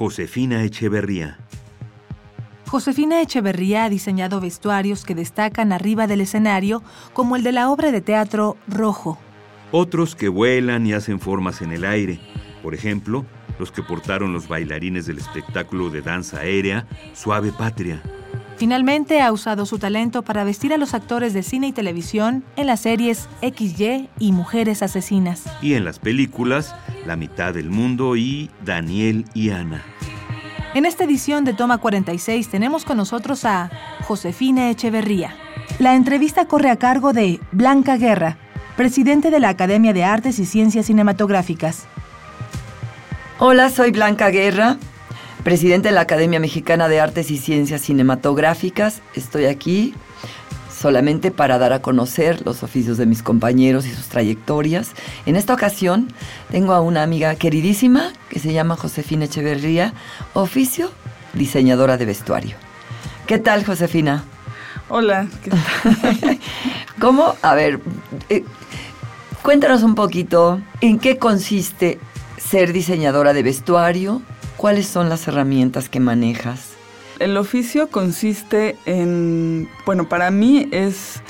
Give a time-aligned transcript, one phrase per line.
[0.00, 1.36] Josefina Echeverría.
[2.66, 6.82] Josefina Echeverría ha diseñado vestuarios que destacan arriba del escenario,
[7.12, 9.18] como el de la obra de teatro Rojo.
[9.72, 12.18] Otros que vuelan y hacen formas en el aire.
[12.62, 13.26] Por ejemplo,
[13.58, 18.00] los que portaron los bailarines del espectáculo de danza aérea Suave Patria.
[18.56, 22.66] Finalmente ha usado su talento para vestir a los actores de cine y televisión en
[22.66, 25.44] las series XY y Mujeres Asesinas.
[25.60, 26.74] Y en las películas
[27.06, 29.82] La mitad del mundo y Daniel y Ana.
[30.72, 33.70] En esta edición de Toma 46 tenemos con nosotros a
[34.04, 35.34] Josefina Echeverría.
[35.80, 38.38] La entrevista corre a cargo de Blanca Guerra,
[38.76, 41.86] presidente de la Academia de Artes y Ciencias Cinematográficas.
[43.40, 44.76] Hola, soy Blanca Guerra,
[45.42, 49.02] presidente de la Academia Mexicana de Artes y Ciencias Cinematográficas.
[49.16, 49.92] Estoy aquí
[50.80, 54.92] solamente para dar a conocer los oficios de mis compañeros y sus trayectorias.
[55.26, 56.08] En esta ocasión
[56.50, 59.92] tengo a una amiga queridísima que se llama Josefina Echeverría,
[60.32, 60.90] oficio
[61.34, 62.56] diseñadora de vestuario.
[63.26, 64.24] ¿Qué tal, Josefina?
[64.88, 65.28] Hola.
[65.44, 66.38] ¿qué tal?
[67.00, 67.34] ¿Cómo?
[67.42, 67.80] A ver,
[68.30, 68.42] eh,
[69.42, 72.00] cuéntanos un poquito en qué consiste
[72.38, 74.22] ser diseñadora de vestuario,
[74.56, 76.69] cuáles son las herramientas que manejas.
[77.20, 81.22] El oficio consiste en, bueno, para mí es,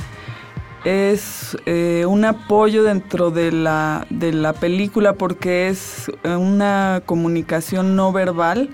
[0.85, 8.13] es eh, un apoyo dentro de la, de la película porque es una comunicación no
[8.13, 8.71] verbal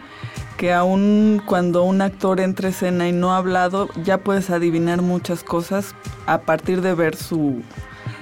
[0.57, 5.43] que aun cuando un actor entra escena y no ha hablado, ya puedes adivinar muchas
[5.43, 5.95] cosas
[6.27, 7.63] a partir de ver su,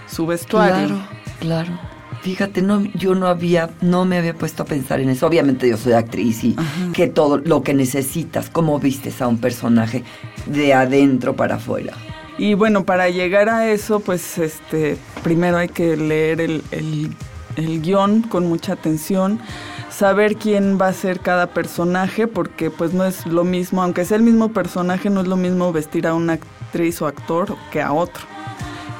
[0.06, 0.86] su vestuario.
[0.86, 1.04] Claro,
[1.40, 1.93] claro.
[2.24, 5.26] Fíjate, no, yo no había, no me había puesto a pensar en eso.
[5.26, 6.56] Obviamente yo soy actriz y
[6.94, 10.04] que todo lo que necesitas, cómo vistes a un personaje
[10.46, 11.92] de adentro para afuera.
[12.38, 17.14] Y bueno, para llegar a eso, pues este, primero hay que leer el, el,
[17.56, 19.38] el guion con mucha atención,
[19.90, 24.16] saber quién va a ser cada personaje, porque pues no es lo mismo, aunque sea
[24.16, 27.92] el mismo personaje, no es lo mismo vestir a una actriz o actor que a
[27.92, 28.33] otro.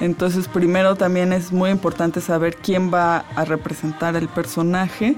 [0.05, 5.17] Entonces primero también es muy importante saber quién va a representar el personaje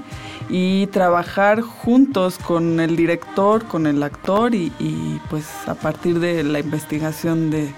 [0.49, 6.45] y trabajar juntos con el director, con el actor y, y pues a partir de
[6.45, 7.73] la investigación de,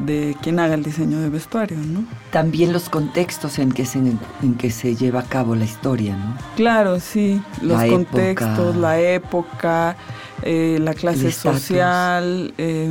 [0.00, 2.04] de quién haga el diseño de vestuario, ¿no?
[2.30, 6.34] También los contextos en que se, en que se lleva a cabo la historia, ¿no?
[6.56, 8.78] Claro, sí, los La contextos, época.
[8.78, 9.96] la época,
[10.42, 12.88] eh, la clase social, eh,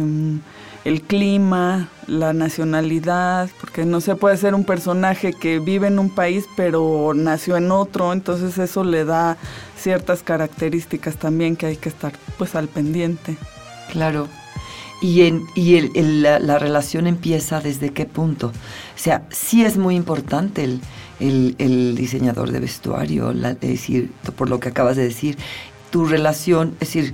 [0.83, 6.09] el clima, la nacionalidad, porque no se puede ser un personaje que vive en un
[6.09, 9.37] país pero nació en otro, entonces eso le da
[9.77, 13.37] ciertas características también que hay que estar pues al pendiente.
[13.91, 14.27] Claro.
[15.03, 18.47] Y, en, y el- el- la, la relación empieza desde qué punto.
[18.47, 20.81] O sea, sí es muy importante el,
[21.19, 25.37] el- diseñador de vestuario, la- es decir, por lo que acabas de decir,
[25.91, 27.13] tu relación, es decir,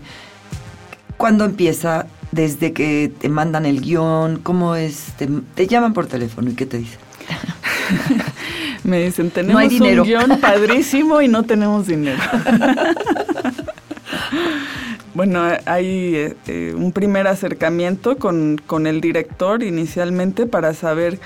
[1.17, 2.07] ¿cuándo empieza?
[2.31, 5.13] Desde que te mandan el guion, ¿cómo es?
[5.17, 6.99] Te, te llaman por teléfono y qué te dicen.
[8.83, 10.03] Me dicen, tenemos hay dinero.
[10.03, 12.17] un guion padrísimo y no tenemos dinero.
[15.13, 21.19] bueno, hay eh, eh, un primer acercamiento con, con el director inicialmente para saber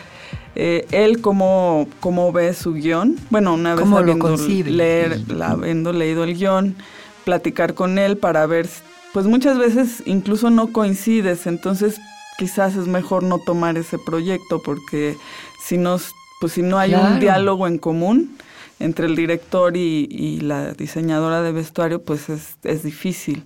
[0.55, 3.17] eh, él cómo, cómo ve su guion.
[3.29, 4.37] Bueno, una vez ¿Cómo lo habiendo,
[4.71, 6.75] leer, la- habiendo leído el guion,
[7.25, 8.81] platicar con él para ver, si-
[9.13, 11.99] pues muchas veces incluso no coincides, entonces
[12.37, 15.15] quizás es mejor no tomar ese proyecto porque
[15.63, 15.97] si no,
[16.39, 17.13] pues si no hay Claro.
[17.13, 18.37] un diálogo en común
[18.79, 23.43] entre el director y, y la diseñadora de vestuario, pues es, es difícil.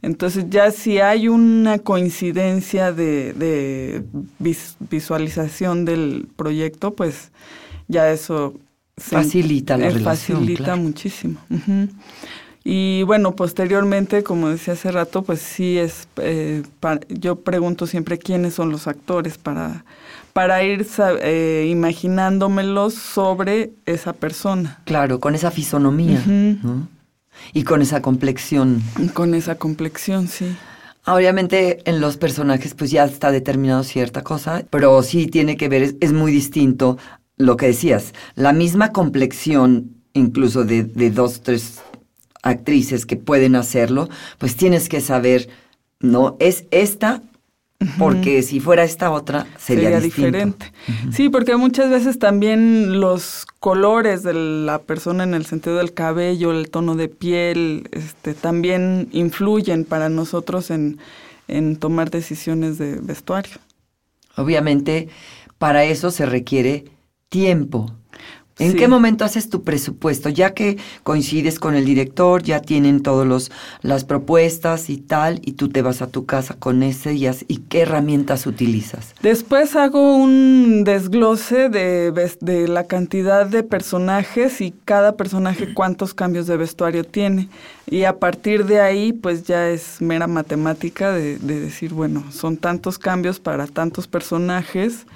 [0.00, 4.02] Entonces ya si hay una coincidencia de, de
[4.38, 7.32] vis- visualización del proyecto, pues
[7.86, 8.54] ya eso
[8.96, 10.80] se- Facilita la eh, relación, Facilita claro.
[10.80, 11.38] muchísimo.
[12.70, 16.62] Y bueno, posteriormente, como decía hace rato, pues sí es, eh,
[17.08, 19.86] yo pregunto siempre quiénes son los actores para,
[20.34, 20.86] para ir
[21.22, 24.82] eh, imaginándomelos sobre esa persona.
[24.84, 26.22] Claro, con esa fisonomía.
[27.54, 28.82] Y con esa complexión.
[29.14, 30.54] Con esa complexión, sí.
[31.06, 35.96] Obviamente en los personajes pues ya está determinado cierta cosa, pero sí tiene que ver,
[36.02, 36.98] es, muy distinto
[37.38, 41.80] lo que decías, la misma complexión incluso de, de dos, tres
[42.42, 44.08] actrices que pueden hacerlo,
[44.38, 45.48] pues tienes que saber,
[46.00, 46.36] ¿no?
[46.38, 47.22] Es esta
[47.96, 50.72] porque si fuera esta otra sería, diferente.
[51.12, 56.50] Sí, porque muchas veces también los colores de la persona en el sentido del cabello,
[56.50, 60.98] el tono de piel, este, también influyen para nosotros en,
[61.46, 63.58] en tomar decisiones de vestuario.
[64.36, 65.08] Obviamente,
[65.58, 66.84] para eso se requiere
[67.28, 67.92] tiempo.
[68.58, 70.28] ¿En qué momento haces tu presupuesto?
[70.28, 73.50] Ya que coincides con el director, ya tienen todas
[73.82, 77.58] las propuestas y tal, y tú te vas a tu casa con ese y, y
[77.68, 79.14] qué herramientas utilizas.
[79.22, 86.46] Después hago un desglose de, de, la cantidad de personajes y cada personaje cuántos cambios
[86.46, 87.48] de vestuario tiene.
[87.86, 92.56] Y a partir de ahí, pues ya es mera matemática de, de decir, bueno, son
[92.56, 95.06] tantos cambios para tantos personajes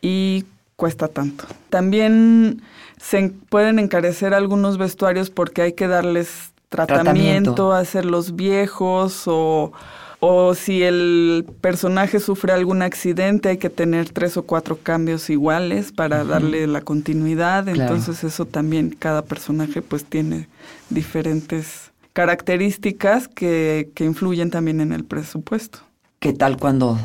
[0.00, 0.44] y
[0.76, 1.44] cuesta tanto.
[1.70, 2.62] También
[3.00, 9.72] se pueden encarecer algunos vestuarios porque hay que darles tratamiento, hacerlos viejos o,
[10.20, 15.92] o si el personaje sufre algún accidente hay que tener tres o cuatro cambios iguales
[15.92, 17.68] para darle la continuidad.
[17.68, 20.48] Entonces eso también cada personaje pues tiene
[20.90, 25.80] diferentes características que, que influyen también en el presupuesto.
[26.18, 26.98] ¿Qué tal cuando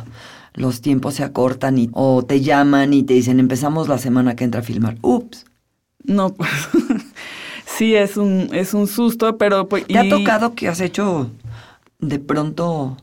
[0.60, 4.44] los tiempos se acortan y, o te llaman y te dicen empezamos la semana que
[4.44, 4.98] entra a filmar?
[5.02, 5.46] Ups.
[6.04, 6.50] No, pues
[7.66, 9.88] sí es un, es un susto, pero pues...
[9.88, 11.32] ¿Te ha tocado que has hecho
[12.00, 12.98] de pronto,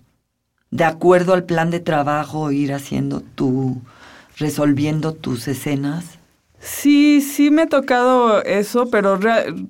[0.71, 3.81] de acuerdo al plan de trabajo, ir haciendo tu,
[4.37, 6.19] resolviendo tus escenas?
[6.61, 9.19] Sí, sí me ha tocado eso, pero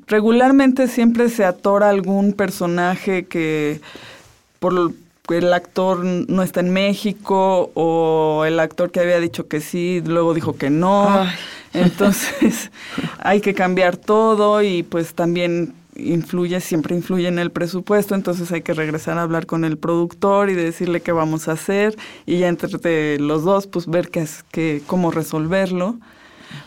[0.08, 3.80] regularmente siempre se atora algún personaje que
[4.58, 4.92] por
[5.28, 10.34] el actor no está en México o el actor que había dicho que sí, luego
[10.34, 11.26] dijo que no.
[11.72, 12.70] Entonces
[13.18, 18.62] hay que cambiar todo y pues también influye, siempre influye en el presupuesto, entonces hay
[18.62, 21.96] que regresar a hablar con el productor y decirle qué vamos a hacer
[22.26, 25.96] y ya entre los dos pues ver qué es, qué, cómo resolverlo.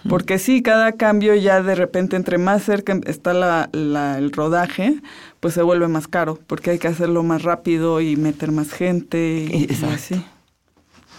[0.07, 4.95] Porque sí, cada cambio ya de repente entre más cerca está la, el rodaje,
[5.39, 9.47] pues se vuelve más caro, porque hay que hacerlo más rápido y meter más gente
[9.51, 10.23] y, así.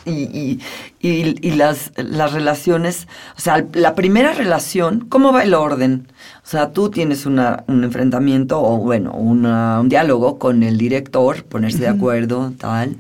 [0.07, 0.61] Y,
[1.01, 3.07] y, las, las relaciones,
[3.37, 6.09] o sea, la primera relación, ¿cómo va el orden?
[6.43, 11.81] O sea, tú tienes una, un enfrentamiento o, bueno, un diálogo con el director, ponerse
[11.81, 12.97] de acuerdo, tal.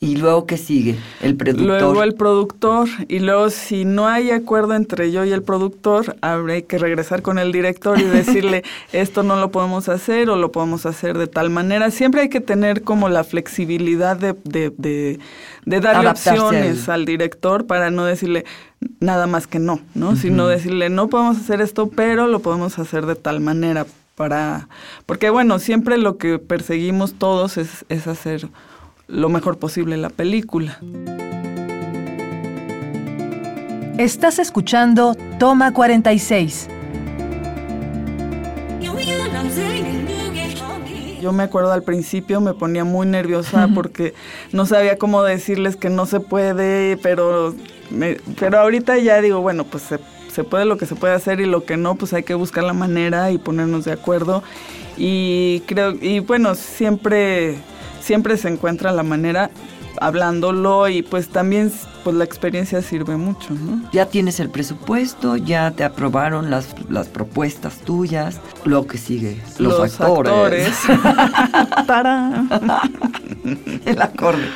[0.00, 0.96] ¿Y luego qué sigue?
[1.20, 1.66] El productor.
[1.66, 2.88] Luego el productor.
[3.08, 7.36] Y luego, si no hay acuerdo entre yo y el productor, habrá que regresar con
[7.40, 8.62] el director y decirle,
[8.92, 11.90] esto no lo podemos hacer o lo podemos hacer de tal manera.
[11.90, 15.18] Siempre hay que tener como la flexibilidad de, de, de,
[15.64, 17.04] de darle opciones al...
[17.04, 18.44] director para no decirle
[19.00, 20.14] nada más que no, ¿no?
[20.14, 23.84] Sino decirle, no podemos hacer esto, pero lo podemos hacer de tal manera
[24.14, 24.68] para...
[25.06, 28.48] Porque, bueno, siempre lo que perseguimos todos es, es hacer
[29.08, 30.78] lo mejor posible la película.
[33.96, 36.68] Estás escuchando Toma 46.
[41.20, 44.14] Yo me acuerdo al principio me ponía muy nerviosa porque
[44.52, 47.54] no sabía cómo decirles que no se puede, pero,
[48.38, 49.98] pero ahorita ya digo, bueno, pues se,
[50.30, 52.62] se puede lo que se puede hacer y lo que no, pues hay que buscar
[52.62, 54.44] la manera y ponernos de acuerdo.
[54.96, 57.58] Y creo, y bueno, siempre
[58.00, 59.50] siempre se encuentra la manera
[60.00, 61.72] hablándolo y pues también
[62.04, 63.88] pues la experiencia sirve mucho, ¿no?
[63.92, 70.00] Ya tienes el presupuesto, ya te aprobaron las, las propuestas tuyas, lo que sigue, los,
[70.00, 70.76] actores.
[73.84, 74.48] el acorde.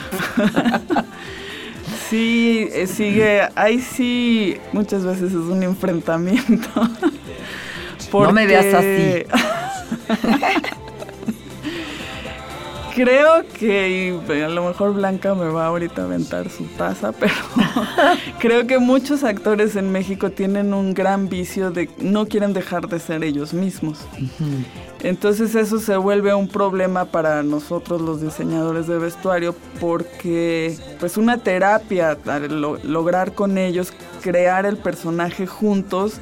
[2.11, 6.69] sí, eh, sigue, ahí sí muchas veces es un enfrentamiento.
[8.13, 9.25] No me veas así.
[12.95, 17.35] creo que a lo mejor Blanca me va ahorita a aventar su taza, pero
[18.39, 22.99] creo que muchos actores en México tienen un gran vicio de no quieren dejar de
[22.99, 24.01] ser ellos mismos.
[25.03, 31.39] Entonces eso se vuelve un problema para nosotros los diseñadores de vestuario porque pues una
[31.39, 32.17] terapia,
[32.85, 36.21] lograr con ellos crear el personaje juntos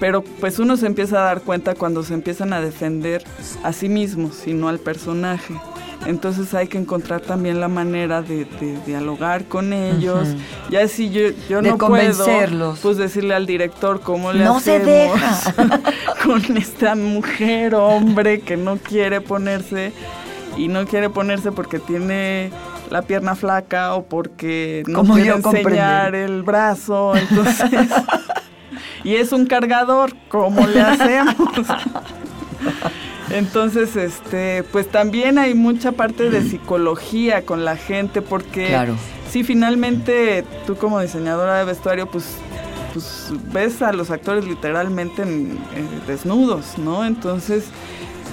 [0.00, 3.24] pero pues uno se empieza a dar cuenta cuando se empiezan a defender
[3.64, 5.54] a sí mismos y no al personaje.
[6.06, 8.46] Entonces hay que encontrar también la manera de,
[8.86, 10.28] dialogar con ellos.
[10.70, 15.18] Ya si yo, yo no puedo, pues decirle al director cómo le no hacemos
[16.24, 19.92] con esta mujer o hombre que no quiere ponerse
[20.56, 22.50] y no quiere ponerse porque tiene
[22.90, 27.70] la pierna flaca o porque no quiere enseñar el brazo, entonces.
[29.04, 31.34] Y es un cargador, ¿cómo le hacemos?
[33.30, 38.94] Entonces, este, pues también hay mucha parte de psicología con la gente, porque claro.
[39.30, 42.36] sí, finalmente tú como diseñadora de vestuario, pues,
[42.92, 45.24] pues ves a los actores literalmente
[46.06, 47.04] desnudos, ¿no?
[47.04, 47.64] Entonces,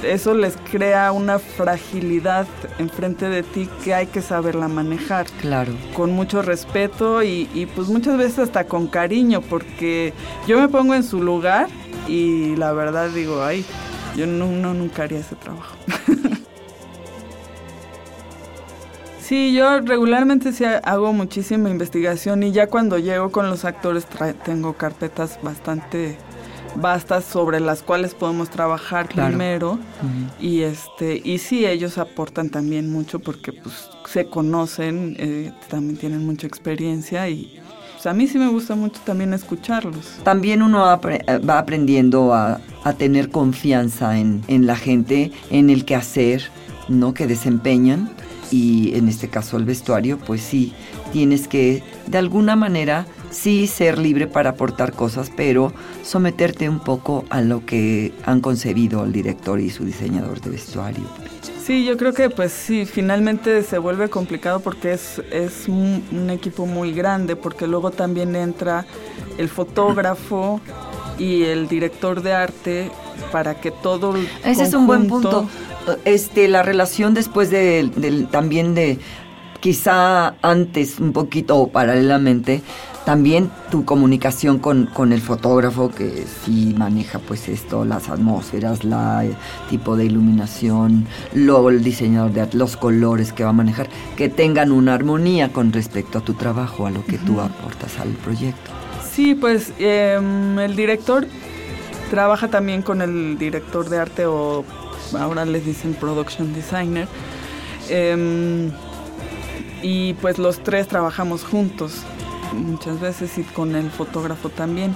[0.03, 2.47] eso les crea una fragilidad
[2.79, 5.25] enfrente de ti que hay que saberla manejar.
[5.41, 5.73] Claro.
[5.93, 10.13] Con mucho respeto y, y pues muchas veces hasta con cariño, porque
[10.47, 11.67] yo me pongo en su lugar
[12.07, 13.65] y la verdad digo, ay,
[14.15, 15.75] yo no, nunca haría ese trabajo.
[19.19, 24.05] sí, yo regularmente sí hago muchísima investigación y ya cuando llego con los actores
[24.43, 26.17] tengo carpetas bastante
[26.75, 29.79] vastas sobre las cuales podemos trabajar primero
[30.39, 36.25] y este y sí ellos aportan también mucho porque pues se conocen eh, también tienen
[36.25, 37.61] mucha experiencia y
[38.05, 40.17] a mí sí me gusta mucho también escucharlos.
[40.23, 42.59] También uno va aprendiendo a,
[42.97, 46.43] tener confianza en, la gente, en el quehacer
[46.87, 47.15] ¿no?
[47.15, 48.11] que desempeñan
[48.51, 50.73] y en este caso el vestuario, pues sí,
[51.11, 55.73] tienes que de alguna manera sí ser libre para aportar cosas, pero
[56.03, 61.03] someterte un poco a lo que han concebido el director y su diseñador de vestuario.
[61.63, 66.65] Sí, yo creo que pues sí, finalmente se vuelve complicado porque es, es un, equipo
[66.65, 68.85] muy grande, porque luego también entra
[69.37, 70.61] el fotógrafo
[71.17, 72.91] y el director de arte
[73.31, 75.49] para que todo Ese es un buen punto.
[76.03, 78.99] Este, la relación después de, también de
[79.59, 82.61] quizá antes un poquito o paralelamente
[83.05, 89.23] también tu comunicación con, con, el fotógrafo que sí maneja pues esto, las atmósferas, la
[89.69, 94.71] tipo de iluminación, luego el diseñador de los colores que va a manejar, que tengan
[94.71, 98.71] una armonía con respecto a tu trabajo, a lo que tú aportas al proyecto.
[99.13, 101.27] Sí, pues em, el director
[102.09, 104.65] trabaja también con el director de arte o
[105.17, 107.07] ahora les dicen production designer.
[107.87, 108.71] Em,
[109.83, 112.03] y pues los tres trabajamos juntos
[112.55, 114.95] muchas veces y con el fotógrafo también.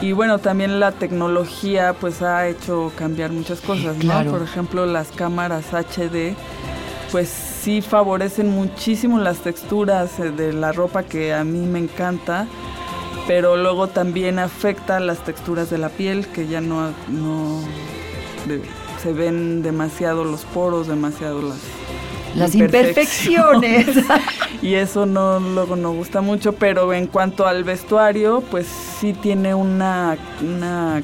[0.00, 4.24] Y bueno, también la tecnología pues ha hecho cambiar muchas cosas, ¿no?
[4.30, 6.34] Por ejemplo, las cámaras HD
[7.12, 12.46] pues sí favorecen muchísimo las texturas eh, de la ropa que a mí me encanta,
[13.26, 17.60] pero luego también afecta las texturas de la piel que ya no, no
[19.02, 21.58] se ven demasiado los poros, demasiado las
[22.34, 23.86] las imperfecciones.
[24.62, 29.54] y eso no luego no gusta mucho, pero en cuanto al vestuario, pues sí tiene
[29.54, 31.02] una, una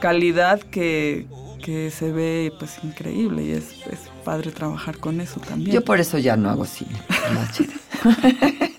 [0.00, 1.26] calidad que,
[1.64, 5.72] se ve pues increíble y es, es, padre trabajar con eso también.
[5.72, 8.72] Yo por eso ya no hago cine en HD.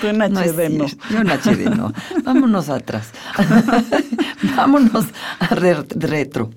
[0.00, 0.86] Tú en HD no.
[1.10, 1.92] Yo en HD no.
[2.22, 3.10] Vámonos atrás.
[4.56, 5.06] Vámonos
[5.38, 6.50] a retro.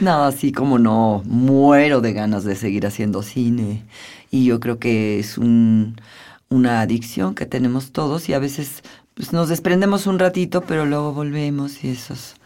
[0.00, 3.84] No, así como no, muero de ganas de seguir haciendo cine.
[4.30, 8.82] Y yo creo que es una adicción que tenemos todos y a veces
[9.14, 12.36] pues, nos desprendemos un ratito, pero luego volvemos y eso es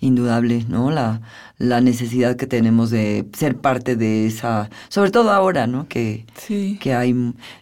[0.00, 0.90] indudable, ¿no?
[0.90, 1.20] La,
[1.58, 5.88] la necesidad que tenemos de ser parte de esa, sobre todo ahora, ¿no?
[5.88, 6.26] Que,
[6.80, 7.10] que hay...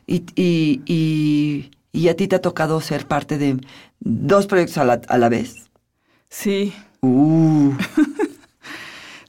[0.07, 3.59] Y, y, y, y, a ti te ha tocado ser parte de
[4.01, 5.71] dos proyectos a la, a la vez.
[6.29, 6.73] Sí.
[7.01, 7.73] Uh.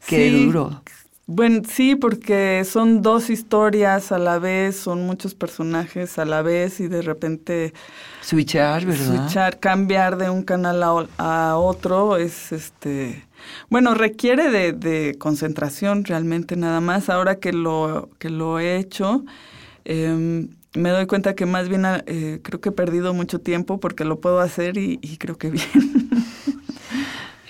[0.08, 0.82] Qué duro.
[1.26, 6.82] Bueno, sí, porque son dos historias a la vez, son muchos personajes a la vez
[6.82, 7.74] y de repente...
[8.22, 9.06] Switchar, ¿verdad?
[9.06, 13.26] Switchar, cambiar de un canal a, otro es este...
[13.70, 17.10] Bueno, requiere de, concentración realmente nada más.
[17.10, 19.24] Ahora que lo, que lo he hecho,
[19.86, 24.04] em, me doy cuenta que más bien eh, creo que he perdido mucho tiempo porque
[24.04, 26.10] lo puedo hacer y, y creo que bien.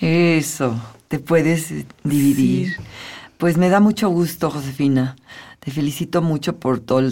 [0.00, 0.80] Eso
[1.14, 2.74] te puedes dividir.
[3.38, 5.14] Pues me da mucho gusto, Josefina.
[5.60, 7.08] Te felicito mucho por todo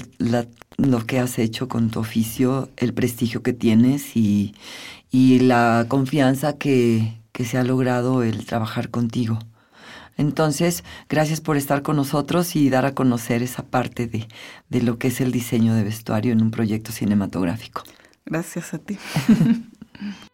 [0.77, 4.55] lo que has hecho con tu oficio, el prestigio que tienes y,
[5.13, 9.39] la confianza que, se ha logrado el trabajar contigo.
[10.17, 14.27] Entonces, gracias por estar con nosotros y dar a conocer esa parte de,
[14.69, 17.85] de lo que es el diseño de vestuario en un proyecto cinematográfico.
[18.27, 18.99] Gracias a ti.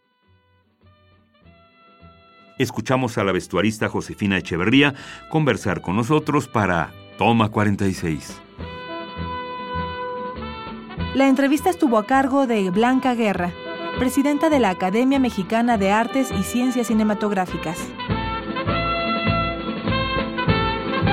[2.63, 4.93] escuchamos a la vestuarista Josefina Echeverría
[5.29, 8.39] conversar con nosotros para Toma 46.
[11.15, 13.51] La entrevista estuvo a cargo de Blanca Guerra,
[13.97, 17.77] presidenta de la Academia Mexicana de Artes y Ciencias Cinematográficas.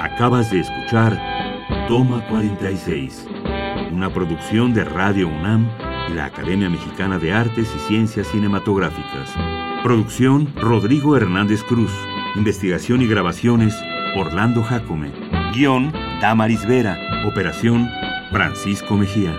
[0.02, 1.18] Acabas de escuchar
[1.88, 3.26] Toma 46,
[3.92, 5.68] una producción de Radio UNAM
[6.10, 9.65] y la Academia Mexicana de Artes y Ciencias Cinematográficas.
[9.86, 11.92] Producción Rodrigo Hernández Cruz.
[12.34, 13.72] Investigación y grabaciones
[14.16, 15.12] Orlando Jacome.
[15.54, 16.98] Guión Damaris Vera.
[17.24, 17.88] Operación
[18.32, 19.38] Francisco Mejía.